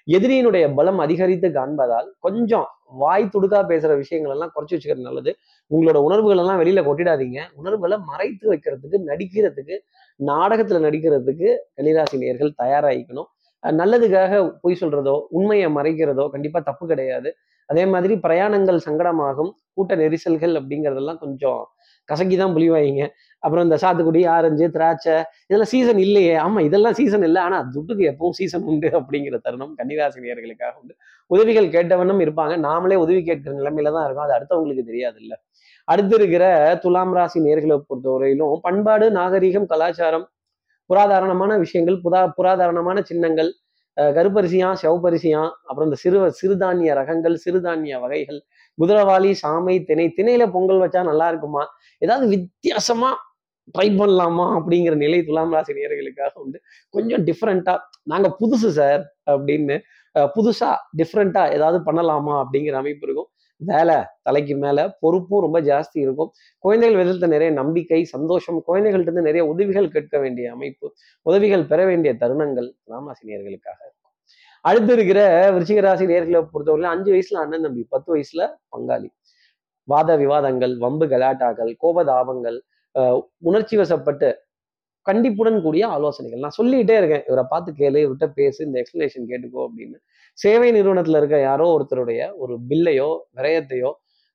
எதிரியினுடைய 0.07 0.65
பலம் 0.75 0.99
அதிகரித்து 1.05 1.47
காண்பதால் 1.57 2.07
கொஞ்சம் 2.25 2.67
வாய் 3.01 3.31
துடுக்கா 3.33 3.59
பேசுற 3.71 3.91
விஷயங்கள் 4.01 4.33
எல்லாம் 4.35 4.51
குறைச்சி 4.55 4.73
வச்சுக்கிறது 4.75 5.07
நல்லது. 5.07 5.31
உங்களோட 5.71 5.97
உணர்வுகள் 6.07 6.41
எல்லாம் 6.43 6.59
வெளியில 6.61 6.81
கொட்டிடாதீங்க. 6.87 7.39
உணர்வுகளை 7.59 7.97
மறைத்து 8.11 8.45
வைக்கிறதுக்கு 8.51 8.97
நடிக்கிறதுக்கு 9.09 9.75
நாடகத்துல 10.19 10.79
நடிக்கிறதுக்கு 10.87 11.49
கன்னிராசி 11.77 12.17
நேர்கள் 12.23 12.53
தயாராகிக்கணும் 12.63 13.29
நல்லதுக்காக 13.63 14.31
பொய் 14.63 14.79
சொல்றதோ 14.81 15.15
உண்மையை 15.37 15.69
மறைக்கிறதோ 15.77 16.25
கண்டிப்பா 16.35 16.59
தப்பு 16.69 16.85
கிடையாது. 16.87 17.29
அதே 17.69 17.83
மாதிரி 17.93 18.13
பிரயாணங்கள் 18.25 18.79
சங்கடமாகும். 18.87 19.51
கூட்ட 19.77 19.95
நெரிசல்கள் 20.01 20.53
அப்படிங்கிறதெல்லாம் 20.59 21.19
கொஞ்சம் 21.23 21.61
கசக்கிதான் 22.09 22.53
புளிவாயிங்க 22.55 23.03
அப்புறம் 23.43 23.65
இந்த 23.67 23.77
சாத்துக்குடி 23.81 24.21
ஆரஞ்சு 24.35 24.65
திராட்சை 24.75 25.15
இதெல்லாம் 25.47 25.71
சீசன் 25.73 25.99
இல்லையே. 26.05 26.35
ஆமா 26.37 26.59
இதெல்லாம் 26.67 26.95
சீசன் 26.99 27.25
இல்லை. 27.27 27.41
ஆனா 27.41 27.57
துட்டுக்கு 27.75 28.03
எப்பவும் 28.11 28.35
சீசன் 28.39 28.65
உண்டு 28.71 28.89
அப்படிங்கிற 28.99 29.37
தருணம் 29.45 29.73
கன்னிராசினியர்களுக்காக 29.79 30.73
உண்டு. 30.81 30.93
உதவிகள் 31.31 31.67
கேட்டவனும் 31.75 32.21
இருப்பாங்க. 32.25 32.55
நாமளே 32.67 32.97
உதவி 33.05 33.21
கேட்கிற 33.23 33.53
நிலைமையில 33.59 33.93
தான் 33.97 34.05
இருக்கும். 34.07 34.25
அது 34.27 34.35
அடுத்தவங்களுக்கு 34.37 34.85
தெரியாது 34.91 35.19
இல்ல 35.23 35.33
அடுத்து 35.87 36.15
இருக்கிற 36.15 36.45
துலாம் 36.83 37.13
ராசி 37.17 37.39
நேர்களை 37.41 37.75
பொறுத்தவரையிலும் 37.89 38.55
பண்பாடு 38.65 39.05
நாகரீகம் 39.11 39.69
கலாச்சாரம் 39.73 40.25
புராதாரணமான 40.89 41.53
விஷயங்கள் 41.57 41.97
புதா 42.05 42.21
புராதாரணமான 42.37 42.97
சின்னங்கள் 43.03 43.49
கருப்பரிசியா 43.97 44.69
செவப்பரிசியாம் 44.81 45.51
அப்புறம் 45.67 45.87
இந்த 45.89 45.99
சிறு 46.03 46.17
சிறுதானிய 46.39 46.89
ரகங்கள் 46.99 47.35
சிறுதானிய 47.45 47.99
வகைகள் 47.99 48.39
குதிரவாளி 48.77 49.31
சாமை 49.43 49.75
திணை 49.85 50.05
திணையில 50.17 50.43
பொங்கல் 50.55 50.83
வச்சா 50.83 51.01
நல்லா 51.03 51.27
இருக்குமா? 51.31 51.63
ஏதாவது 52.01 52.25
வித்தியாசமா 52.35 53.09
ட்ரை 53.75 53.87
பண்ணலாமா? 53.99 54.45
அப்படிங்கிற 54.57 54.95
நிலை 54.95 55.19
துலாம் 55.23 55.53
ராசி 55.55 55.73
நேர்களுக்காக 55.79 56.33
உண்டு. 56.43 56.57
கொஞ்சம் 56.93 57.23
டிஃப்ரெண்டா 57.29 57.73
நாங்க 58.03 58.27
புதுசு 58.41 58.69
சார் 58.79 59.01
அப்படின்னு 59.33 59.77
புதுசா 60.35 60.69
டிஃப்ரெண்டா 61.01 61.41
ஏதாவது 61.57 61.79
பண்ணலாமா? 61.89 62.35
அப்படிங்கிற 62.43 62.75
அமைப்பு 62.83 63.05
இருக்கும். 63.07 63.29
வேலை 63.61 63.95
தலைக்கு 64.21 64.55
மேல 64.55 64.79
பொறுப்பும் 64.99 65.41
ரொம்ப 65.41 65.61
ஜாஸ்தி 65.61 65.97
இருக்கும். 66.05 66.31
குழந்தைகள் 66.63 66.99
விதத்துல 66.99 67.27
நிறைய 67.27 67.51
நம்பிக்கை 67.53 68.01
சந்தோஷம் 68.05 68.59
குழந்தைகள்ட்ட 68.67 69.09
இருந்து 69.09 69.21
நிறைய 69.21 69.45
உதவிகள் 69.45 69.91
கேட்க 69.91 70.17
வேண்டிய 70.19 70.51
அமைப்பு 70.51 70.87
உதவிகள் 71.25 71.65
பெற 71.65 71.79
வேண்டிய 71.85 72.13
தருணங்கள் 72.13 72.69
ராமாசினியர்களுக்காக 72.87 73.79
இருக்கும். 73.87 74.13
அடுத்து 74.65 74.93
இருக்கிற 74.93 75.19
விருச்சிகராசி 75.51 76.05
நேர்களை 76.11 76.41
பொறுத்தவரையில 76.53 76.93
அஞ்சு 76.95 77.09
வயசுல 77.13 77.41
அண்ணன் 77.43 77.61
தம்பி 77.61 77.83
பத்து 77.89 78.09
வயசுல 78.15 78.43
பங்காளி. 78.75 79.09
வாத 79.87 80.09
விவாதங்கள் 80.17 80.73
வம்பு 80.77 81.05
கலாட்டாக்கள் 81.05 81.71
கோபதாபங்கள் 81.83 82.57
உணர்ச்சி 83.39 83.75
வசப்பட்டு 83.77 84.29
கண்டிப்புடன் 85.09 85.59
கூடிய 85.65 85.83
ஆலோசனைகள். 85.95 86.41
நான் 86.45 86.57
சொல்லிட்டே 86.59 86.95
இருக்கேன். 87.01 87.23
இவரை 87.27 87.43
பார்த்து 87.49 87.71
கேளு 87.79 87.99
இவர்கிட்ட 88.05 88.27
பேசு 88.39 88.59
இந்த 88.67 88.77
எக்ஸ்பிளேஷன் 88.83 89.27
கேட்டுக்கோ 89.31 89.61
அப்படின்னு. 89.67 89.97
சேவை 90.37 90.69
நிறுவனத்தில் 90.71 91.17
இருக்க 91.19 91.37
யாரோ 91.41 91.65
ஒருத்தருடைய 91.75 92.21
ஒரு 92.35 92.53
பில்லையோ 92.69 93.09
விரயத்தையோ 93.37 93.91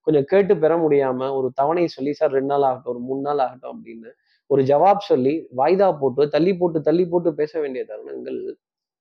கொஞ்சம் 0.07 0.27
கேட்டு 0.31 0.55
பெற 0.63 0.73
முடியாம 0.77 1.29
ஒரு 1.39 1.49
தவணை 1.55 1.85
சொல்லி 1.97 2.13
சார் 2.21 2.33
ரெண்டு 2.37 2.51
நாள் 2.53 2.65
ஆகட்டும் 2.69 2.93
ஒரு 2.93 3.01
மூணு 3.09 3.23
நாள் 3.27 3.43
ஆகட்டும் 3.45 3.73
அப்படின்னு 3.75 4.11
ஒரு 4.51 4.63
ஜவாப் 4.71 5.05
சொல்லி 5.11 5.35
வாய்தா 5.57 5.89
போட்டு 6.01 6.23
தள்ளி 6.29 6.53
போட்டு 6.61 6.79
தள்ளி 6.89 7.05
போட்டு 7.13 7.31
பேச 7.41 7.53
வேண்டிய 7.61 7.83
தருணங்கள் 7.91 8.39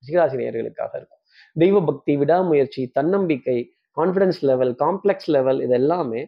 ரிஷிராசினியர்களுக்காக 0.02 0.92
இருக்கும். 1.00 1.22
தெய்வ 1.56 1.76
பக்தி 1.88 2.12
விடாமுயற்சி 2.16 2.82
தன்னம்பிக்கை 2.98 3.58
கான்ஃபிடன்ஸ் 3.96 4.40
லெவல் 4.50 4.72
காம்ப்ளெக்ஸ் 4.84 5.28
லெவல் 5.36 5.60
இது 5.60 5.74
எல்லாமே 5.80 6.22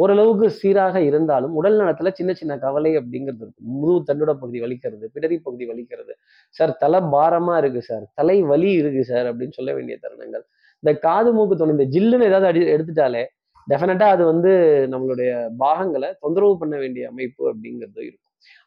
ஓரளவுக்கு 0.00 0.46
சீராக 0.60 1.00
இருந்தாலும் 1.08 1.54
உடல் 1.60 1.78
நலத்துல 1.80 2.10
சின்ன 2.18 2.32
சின்ன 2.40 2.52
கவலை 2.64 2.92
அப்படிங்கிறது 2.98 3.42
இருக்கு 3.44 3.62
முதுகு 3.80 4.00
தண்டுட 4.08 4.32
பகுதி 4.42 4.58
வலிக்கிறது 4.64 5.04
பிடரி 5.14 5.36
பகுதி 5.46 5.64
வலிக்கிறது. 5.70 6.12
சார் 6.54 6.72
தலை 6.82 7.00
பாரமா 7.14 7.54
இருக்கு 7.62 7.82
சார் 7.90 8.04
தலை 8.14 8.36
வலி 8.42 8.70
இருக்கு 8.72 9.02
சார் 9.04 9.26
அப்படின்னு 9.30 9.56
சொல்ல 9.58 9.70
வேண்டிய 9.74 9.96
தருணங்கள். 10.04 10.44
இந்த 10.82 10.92
காது 11.06 11.30
மூக்கு 11.36 11.56
துணை 11.56 11.74
இந்த 11.76 11.86
ஜில்லுன்னு 11.94 12.28
ஏதாவது 12.30 12.48
அடி 12.50 12.60
எடுத்துட்டாலே 12.74 13.22
டெஃபினட்டா 13.68 14.06
அது 14.14 14.22
வந்து 14.24 14.52
நம்மளுடைய 14.92 15.30
பாகங்களை 15.62 16.08
தொந்தரவு 16.20 16.54
பண்ண 16.58 16.76
வேண்டிய 16.78 17.04
அமைப்பு 17.08 17.42
அப்படிங்கிறது 17.50 18.00
இருக்கும். 18.08 18.26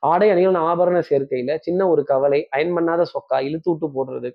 ஆடை 0.10 0.28
அணிகள் 0.34 0.60
ஆபரண 0.70 0.98
சேர்க்கையில 1.10 1.52
சின்ன 1.62 1.88
ஒரு 1.88 2.02
கவலை 2.12 2.40
அயன் 2.50 2.75
பண்ணாத 2.78 3.06
சொக்கா 3.13 3.38
இழுத்து 3.48 3.70
விட்டு 3.72 3.88
போடுறது. 3.96 4.30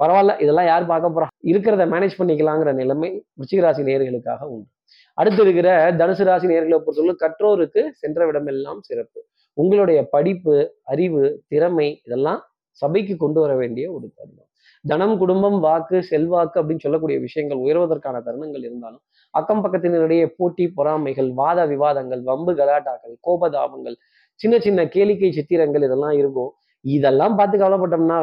பரவாயில்ல 0.00 0.34
இதெல்லாம் 0.42 0.68
யார் 0.72 0.90
பார்க்க 0.92 1.14
போறா? 1.16 1.26
இருக்கிறத 1.50 1.84
மேனேஜ் 1.94 2.18
பண்ணிக்கலாங்கிற 2.20 2.70
நிலைமை 2.80 3.10
ருச்சிகராசி 3.40 3.82
நேர்களுக்காக 3.88 4.42
உண்டு. 4.54 4.68
அடுத்து 5.14 5.42
இருக்கிற 5.42 5.68
தனுசு 6.00 6.24
ராசி 6.28 6.46
நேர்களை 6.46 6.78
பொறுத்தவரை 6.78 7.16
கற்றோருக்கு 7.24 7.82
சென்ற 7.92 8.26
விடமெல்லாம் 8.28 8.80
சிறப்பு. 8.80 9.20
உங்களுடைய 9.56 10.00
படிப்பு 10.14 10.54
அறிவு 10.92 11.22
திறமை 11.48 11.88
இதெல்லாம் 12.06 12.40
சபைக்கு 12.70 13.16
கொண்டு 13.16 13.38
வர 13.40 13.52
வேண்டிய 13.54 13.86
ஒரு 13.92 14.06
தருணம். 14.16 14.48
தனம் 14.84 15.16
குடும்பம் 15.18 15.58
வாக்கு 15.60 16.02
செல்வாக்கு 16.02 16.56
அப்படின்னு 16.60 16.84
சொல்லக்கூடிய 16.84 17.18
விஷயங்கள் 17.20 17.60
உயர்வதற்கான 17.64 18.16
தருணங்கள் 18.28 18.64
இருந்தாலும் 18.68 19.02
அக்கம் 19.30 19.62
பக்கத்தினருடைய 19.64 20.22
போட்டி 20.36 20.64
பொறாமைகள் 20.68 21.28
வாத 21.32 21.66
விவாதங்கள் 21.66 22.22
வம்பு 22.22 22.52
கலாட்டாக்கள் 22.52 23.14
கோபதாபங்கள் 23.26 23.96
சின்ன 24.40 24.58
சின்ன 24.58 24.84
கேளிக்கை 24.84 25.30
சித்திரங்கள் 25.32 25.82
இதெல்லாம் 25.82 26.16
இருக்கும். 26.20 26.50
இதெல்லாம் 26.84 27.36
பார்த்து 27.36 27.56
கவலைப்பட்டோம்னா 27.58 28.18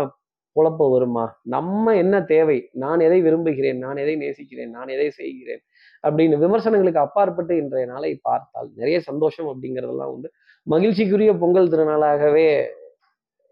குழப்பம் 0.51 0.91
வருமா? 0.91 1.39
நம்ம 1.43 1.95
என்ன 1.95 2.21
தேவை? 2.21 2.69
நான் 2.71 2.99
எதை 2.99 3.21
விரும்புகிறேன்? 3.21 3.77
நான் 3.77 3.97
எதை 3.97 4.15
நேசிக்கிறேன்? 4.15 4.69
நான் 4.69 4.87
எதை 4.87 5.09
செய்கிறேன்? 5.09 5.59
அப்படின்னு 6.07 6.37
விமர்சனங்களுக்கு 6.37 6.99
அப்பாற்பட்டு 6.99 7.57
இன்றைய 7.57 7.87
நாளை 7.87 8.19
பார்த்தால் 8.21 8.69
நிறைய 8.75 8.99
சந்தோஷம் 8.99 9.47
அப்படிங்கிறதெல்லாம் 9.47 10.11
உண்டு. 10.13 10.31
மகிழ்ச்சிக்குரிய 10.69 11.39
பொங்கல் 11.39 11.67
திருநாளாகவே 11.67 12.65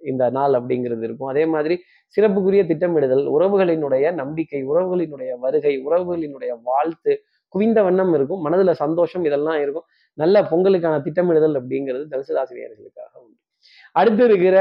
இந்த 0.01 0.30
நாள் 0.30 0.51
அப்படிங்கிறது 0.51 1.04
இருக்கும். 1.04 1.27
அதே 1.27 1.46
மாதிரி 1.46 1.80
சிறப்புக்குரிய 2.08 2.66
திட்டமிடுதல் 2.66 3.30
உறவுகளினுடைய 3.30 4.13
நம்பிக்கை 4.13 4.68
உறவுகளினுடைய 4.68 5.38
வருகை 5.39 5.86
உறவுகளினுடைய 5.86 6.60
வாழ்த்து 6.63 7.22
குவிந்த 7.48 7.84
வண்ணம் 7.84 8.13
இருக்கும். 8.13 8.46
மனதுல 8.46 8.72
சந்தோஷம் 8.72 9.24
இதெல்லாம் 9.24 9.62
இருக்கும். 9.62 9.84
நல்ல 10.13 10.42
பொங்கலுக்கான 10.42 11.01
திட்டமிடுதல் 11.01 11.56
அப்படிங்கிறது 11.56 12.06
தனுசு 12.12 12.34
ராசி 12.34 12.56
உண்டு. 13.13 13.37
அடுத்து 14.00 14.24
இருக்கிற 14.30 14.58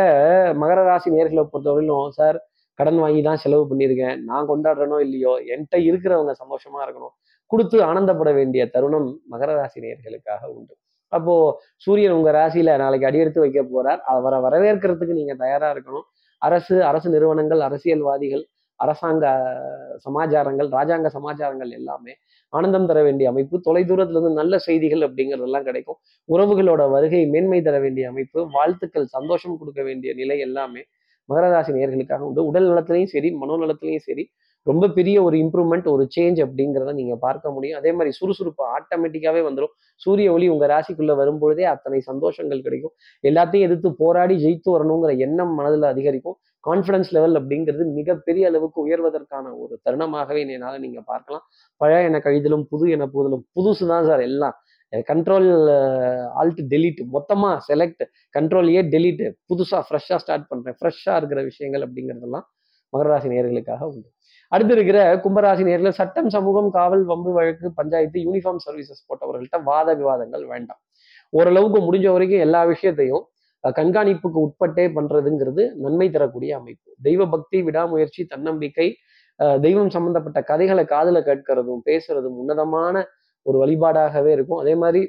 மகர 0.62 0.80
ராசி 0.88 1.08
நேர்களை 1.16 1.42
பொறுத்தவரையிலும் 1.52 2.14
சார் 2.18 2.38
கடன் 2.78 3.00
வாங்கி 3.02 3.20
தான் 3.22 3.40
செலவு 3.44 3.64
பண்ணியிருக்கேன். 3.70 4.16
நான் 4.30 4.48
கொண்டாடுறனோ 4.50 4.96
இல்லையோ 5.06 5.32
என்கிட்ட 5.52 5.76
இருக்கிறவங்க 5.88 6.32
சந்தோஷமா 6.42 6.80
இருக்கணும். 6.86 7.14
கொடுத்து 7.50 7.76
ஆனந்தப்பட 7.90 8.30
வேண்டிய 8.34 8.62
தருணம் 8.74 9.08
மகர 9.32 9.50
ராசி 9.58 9.78
நேர்களுக்காக 9.84 10.42
உண்டு. 10.56 10.74
அப்போ 11.12 11.34
சூரியன் 11.84 12.16
உங்க 12.18 12.30
ராசியில 12.38 12.76
நாளைக்கு 12.82 13.08
அடியெடுத்து 13.08 13.44
வைக்க 13.44 13.60
போறார். 13.74 14.00
அவரை 14.12 14.38
வரவேற்கிறதுக்கு 14.46 15.18
நீங்க 15.20 15.34
தயாரா 15.44 15.68
இருக்கணும். 15.74 16.06
அரசு 16.42 16.76
அரசு 16.90 17.08
நிறுவனங்கள் 17.10 17.60
அரசியல்வாதிகள் 17.60 18.44
அரசாங்க 18.80 19.26
சமாச்சாரங்கள் 20.04 20.68
ராஜாங்க 20.78 21.08
சமாச்சாரங்கள் 21.16 21.70
எல்லாமே 21.70 22.12
ஆனந்தம் 22.56 22.88
தர 22.90 22.98
வேண்டிய 23.06 23.26
அமைப்பு 23.32 23.56
தொலைதூரத்திலிருந்து 23.66 24.38
நல்ல 24.40 24.58
செய்திகள் 24.66 25.02
அப்படிங்கிறதெல்லாம் 25.06 25.66
கிடைக்கும். 25.68 25.98
உறவுகளோட 26.28 26.82
வருகை 26.94 27.22
மேன்மை 27.34 27.60
தர 27.68 27.76
வேண்டிய 27.84 28.04
அமைப்பு 28.12 28.40
வாழ்த்துக்கள் 28.56 29.06
சந்தோஷம் 29.16 29.58
கொடுக்க 29.60 29.82
வேண்டிய 29.88 30.12
நிலை 30.20 30.38
எல்லாமே 30.46 30.82
மகரராசி 31.28 31.70
நேர்களுக்காக 31.76 32.22
உண்டு. 32.28 32.42
உடல் 32.50 32.68
நலத்திலையும் 32.70 33.12
சரி 33.14 33.30
மனோநலத்திலையும் 33.42 34.06
சரி 34.08 34.24
ரொம்ப 34.70 34.84
பெரிய 34.98 35.16
ஒரு 35.26 35.36
இம்ப்ரூவ்மெண்ட் 35.44 35.86
ஒரு 35.94 36.04
சேஞ்ச் 36.16 36.38
அப்படிங்கிறத 36.44 36.92
நீங்க 37.00 37.14
பார்க்க 37.26 37.52
முடியும். 37.56 37.78
அதே 37.80 37.90
மாதிரி 37.98 38.10
சுறுசுறுப்பு 38.18 38.62
ஆட்டோமேட்டிக்காவே 38.76 39.42
வந்துடும் 39.48 39.72
சூரிய 40.04 40.32
ஒளி 40.36 40.46
உங்க 40.54 40.66
ராசிக்குள்ள 40.74 41.14
வரும்பொழுதே 41.22 41.66
அத்தனை 41.74 42.00
சந்தோஷங்கள் 42.10 42.64
கிடைக்கும். 42.66 42.94
எல்லாத்தையும் 43.30 43.66
எதிர்த்து 43.68 43.90
போராடி 44.02 44.36
ஜெயித்து 44.44 44.70
வரணுங்கிற 44.76 45.12
எண்ணம் 45.26 45.54
மனதில் 45.60 45.88
அதிகரிக்கும். 45.92 46.38
கான்ஃபிடன்ஸ் 46.68 47.10
லெவல் 47.16 47.38
அப்படிங்கிறது 47.40 47.84
மிகப்பெரிய 47.98 48.44
அளவுக்கு 48.50 48.78
உயர்வதற்கான 48.86 49.52
ஒரு 49.62 49.74
தருணமாகவே 49.86 50.40
என்னால் 50.54 50.82
நீங்க 50.84 51.00
பார்க்கலாம். 51.10 51.44
பழைய 51.80 52.08
என 52.08 52.20
கழிதலும் 52.24 52.64
புது 52.72 52.86
என 52.96 53.06
புதலும் 53.14 53.44
புதுசு 53.58 53.84
தான் 53.92 54.08
சார் 54.08 54.22
எல்லாம். 54.30 54.56
கண்ட்ரோல் 55.10 55.48
ஆல்ட் 56.40 56.60
டெலிட் 56.72 57.00
மொத்தமா 57.14 57.48
செலக்ட் 57.68 58.04
கண்ட்ரோல் 58.36 58.68
ஏ 58.74 58.82
டெலிட் 58.94 59.24
புதுசா 59.50 59.78
ஃப்ரெஷ்ஷாக 59.88 60.18
ஸ்டார்ட் 60.24 60.46
பண்றேன். 60.52 60.76
ஃப்ரெஷ்ஷாக 60.80 61.18
இருக்கிற 61.20 61.40
விஷயங்கள் 61.50 61.84
அப்படிங்கிறதெல்லாம் 61.86 62.46
மகராசி 62.92 63.28
நேர்களுக்காக 63.32 63.82
உண்டு. 63.92 64.08
அடுத்து 64.52 64.74
இருக்கிற 64.76 64.98
கும்பராசி 65.24 65.62
நேரில் 65.68 65.96
சட்டம் 65.98 66.28
சமூகம் 66.34 66.68
காவல் 66.76 67.04
வம்பு 67.10 67.30
வழக்கு 67.36 67.66
பஞ்சாயத்து 67.78 68.18
யூனிஃபார்ம் 68.26 68.60
சர்வீசஸ் 68.66 69.02
போட்டவர்கள்ட்ட 69.08 69.58
வாத 69.70 69.88
விவாதங்கள் 70.00 70.44
வேண்டாம். 70.52 70.80
ஓரளவுக்கு 71.32 71.78
முடிஞ்ச 71.86 72.06
வரைக்கும் 72.14 72.44
எல்லா 72.46 72.60
விஷயத்தையும் 72.72 73.24
கண்காணிப்புக்கு 73.64 74.38
உட்பட்டே 74.46 74.84
பண்றதுங்கிறது 74.96 75.62
நன்மை 75.84 76.06
தரக்கூடிய 76.14 76.50
அமைப்பு. 76.60 76.90
தெய்வ 77.06 77.22
பக்தி 77.34 77.58
விடாமுயற்சி 77.68 78.22
தன்னம்பிக்கை 78.32 78.88
தெய்வம் 79.64 79.92
சம்பந்தப்பட்ட 79.94 80.38
கதைகளை 80.50 80.84
காதல 80.92 81.20
கேட்கறதும் 81.28 81.80
பேசுறதும் 81.88 82.36
உன்னதமான 82.42 82.94
ஒரு 83.46 83.56
வழிபாடாகவே 83.62 84.30
இருக்கும். 84.36 84.60
அதே 84.62 84.74
மாதிரி 84.82 85.00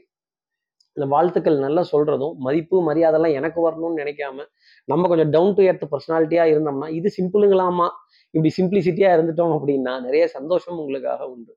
இந்த 0.97 1.05
வாழ்த்துக்கள் 1.05 1.57
நல்லா 1.59 1.85
சொல்றதும் 1.91 2.35
மதிப்பு 2.37 2.93
மரியாதைலாம் 2.93 3.33
எனக்கு 3.33 3.59
வரணும்னு 3.69 3.99
நினைக்காம 4.01 4.45
நம்ம 4.87 5.07
கொஞ்சம் 5.07 5.29
டவுன் 5.29 5.53
டு 5.53 5.63
எர்த் 5.63 5.85
பர்சனாலிட்டியாக 5.91 6.53
இருந்தோம்னா 6.53 6.89
இது 6.89 7.09
சிம்பிளுங்களாமா 7.17 7.87
இப்படி 8.33 8.51
சிம்பிளிசிட்டியாக 8.57 9.15
இருந்துட்டோம் 9.17 9.53
அப்படின்னா 9.57 9.93
நிறைய 10.01 10.27
சந்தோஷம் 10.27 10.77
உங்களுக்காக 10.77 11.21
உண்டு. 11.29 11.53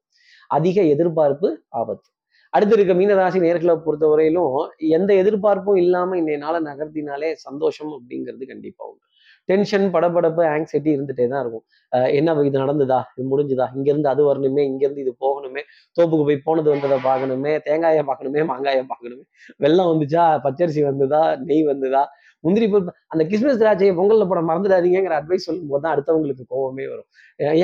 அதிக 0.50 0.82
எதிர்பார்ப்பு 0.94 1.48
ஆபத்து. 1.68 2.08
அடுத்து 2.52 2.74
இருக்க 2.76 2.94
மீனராசி 2.94 3.38
நேர்களை 3.46 3.74
பொறுத்தவரையிலும் 3.86 4.54
எந்த 4.90 5.14
எதிர்பார்ப்பும் 5.14 5.76
இல்லாம 5.76 6.16
இன்னைய 6.16 6.38
நாளை 6.38 6.60
நகர்த்தினாலே 6.70 7.32
சந்தோஷம் 7.46 7.92
அப்படிங்கிறது 7.96 8.46
கண்டிப்பா 8.46 8.84
உண்டு. 8.84 9.04
டென்ஷன் 9.50 9.86
படபடப்பு 9.94 10.42
ஆங்ஸைட்டி 10.54 10.90
இருந்துகிட்டே 10.96 11.26
தான் 11.32 11.42
இருக்கும். 11.44 11.64
என்ன 12.18 12.34
இது 12.48 12.56
நடந்ததா? 12.64 13.00
இது 13.16 13.26
முடிஞ்சுதா? 13.32 13.66
இங்கேருந்து 13.76 14.10
அது 14.12 14.22
வரணுமே 14.28 14.62
இங்கேருந்து 14.70 15.02
இது 15.04 15.12
போகணுமே 15.24 15.62
தோப்புக்கு 15.96 16.24
போய் 16.28 16.44
போனது 16.46 16.68
வந்ததை 16.74 16.98
பார்க்கணுமே 17.08 17.52
தேங்காயை 17.68 18.02
பார்க்கணுமே 18.10 18.42
மாங்காயை 18.50 18.82
பார்க்கணுமே 18.92 19.24
வெள்ளம் 19.64 19.90
வந்துச்சா? 19.92 20.24
பச்சரிசி 20.46 20.84
வந்ததா? 20.90 21.22
நெய் 21.48 21.64
வந்ததா? 21.72 22.02
முந்திரி 22.44 22.66
பருப்பு 22.72 22.92
அந்த 23.12 23.22
கிறிஸ்மஸ் 23.30 23.58
திராட்சையை 23.62 23.94
பொங்கலில் 23.96 24.28
போட 24.28 24.40
மறந்துடாதீங்கிற 24.50 25.16
அட்வைஸ் 25.20 25.46
சொல்லும்போது 25.48 25.82
தான் 25.84 25.92
அடுத்தவங்களுக்கு 25.94 26.44
கோவமே 26.52 26.84
வரும். 26.92 27.08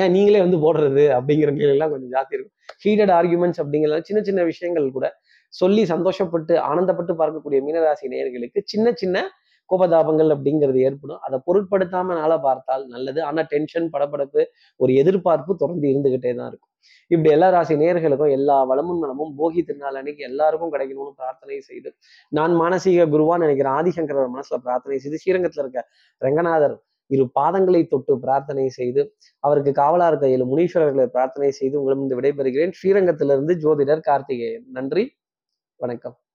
ஏன் 0.01 0.11
நீங்களே 0.15 0.41
வந்து 0.45 0.57
போடுறது? 0.65 1.05
அப்படிங்கிற 1.17 1.51
கேள்விலாம் 1.59 1.93
கொஞ்சம் 1.93 2.11
ஜாஸ்தி 2.15 2.35
இருக்கும். 2.37 2.55
ஹீட்டட் 2.83 3.13
ஆர்குமெண்ட்ஸ் 3.17 3.61
அப்படிங்கிற 3.63 3.99
சின்ன 4.09 4.21
சின்ன 4.27 4.43
விஷயங்கள் 4.51 4.87
கூட 4.97 5.07
சொல்லி 5.53 5.83
சந்தோஷப்பட்டு 5.93 6.53
ஆனந்தப்பட்டு 6.69 7.13
பார்க்கக்கூடிய 7.21 7.59
மீனராசி 7.67 8.07
நேயர்களுக்கு 8.13 8.59
சின்ன 8.71 8.91
சின்ன 9.01 9.17
கோபதாபங்கள் 9.69 10.29
அப்படிங்கிறது 10.35 10.79
ஏற்படும். 10.81 11.19
அதை 11.19 11.39
பொருட்படுத்தாம 11.47 12.05
நாள 12.05 12.39
பார்த்தால் 12.39 12.87
நல்லது. 12.87 13.23
ஆனா 13.23 13.41
டென்ஷன் 13.41 13.89
படப்படப்பு 13.93 14.43
ஒரு 14.75 14.93
எதிர்பார்ப்பு 14.93 15.55
தொடர்ந்து 15.55 15.87
இருந்துகிட்டே 15.87 16.35
தான் 16.35 16.47
இருக்கும். 16.47 16.71
இப்படி 17.07 17.29
எல்லா 17.29 17.49
ராசி 17.49 17.75
நேர்களுக்கும் 17.75 18.29
எல்லா 18.29 18.63
வளமும் 18.63 18.99
நலமும் 18.99 19.33
போகி 19.39 19.61
திருநாள் 19.63 19.95
அன்னைக்கு 19.95 20.23
எல்லாருக்கும் 20.23 20.73
கிடைக்கணும்னு 20.73 21.13
பிரார்த்தனை 21.15 21.59
செய்து 21.59 21.95
நான் 22.29 22.53
மானசீக 22.55 23.07
குருவான்னு 23.15 23.45
நினைக்கிறேன் 23.45 23.73
ஆதிசங்கர 23.73 24.27
மனசுல 24.35 24.57
பிரார்த்தனை 24.57 24.97
செய்து 24.97 25.21
ஸ்ரீரங்கத்துல 25.23 25.63
இருக்க 25.65 25.87
ரங்கநாதர் 26.17 26.75
இரு 27.07 27.29
பாதங்களை 27.39 27.87
தொட்டு 27.87 28.19
பிரார்த்தனை 28.19 28.69
செய்து 28.69 29.13
அவருக்கு 29.39 29.71
காவலா 29.71 30.07
இருக்க 30.07 30.29
ஏழு 30.29 30.45
முனீஸ்வரர்களை 30.45 31.05
பிரார்த்தனை 31.05 31.51
செய்து 31.51 31.81
உங்களிடம் 31.81 32.19
விடைபெறுகிறேன். 32.21 32.73
ஸ்ரீரங்கத்திலிருந்து 32.81 33.55
ஜோதிடர் 33.65 33.99
கார்த்திகேயன். 33.99 34.65
நன்றி. 34.67 35.17
வணக்கம். 35.79 36.26